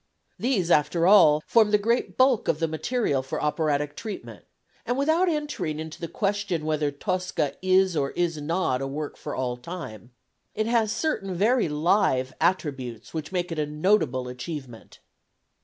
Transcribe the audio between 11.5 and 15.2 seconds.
"live" attributes which make it a notable achievement.